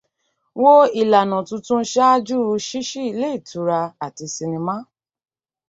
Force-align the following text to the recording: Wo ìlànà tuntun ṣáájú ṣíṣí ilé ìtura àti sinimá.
Wo 0.61 0.73
ìlànà 1.01 1.37
tuntun 1.47 1.83
ṣáájú 1.93 2.39
ṣíṣí 2.67 3.01
ilé 3.11 3.27
ìtura 3.37 3.79
àti 4.05 4.25
sinimá. 4.35 4.75